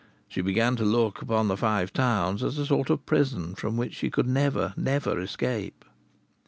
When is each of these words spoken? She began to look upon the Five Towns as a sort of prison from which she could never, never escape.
She 0.27 0.41
began 0.41 0.75
to 0.77 0.83
look 0.83 1.21
upon 1.21 1.47
the 1.47 1.55
Five 1.55 1.93
Towns 1.93 2.41
as 2.41 2.57
a 2.57 2.65
sort 2.65 2.89
of 2.89 3.05
prison 3.05 3.53
from 3.53 3.77
which 3.77 3.93
she 3.93 4.09
could 4.09 4.27
never, 4.27 4.73
never 4.75 5.19
escape. 5.19 5.85